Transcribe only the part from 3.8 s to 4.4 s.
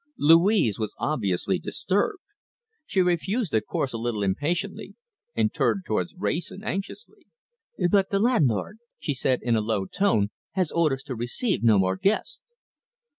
a little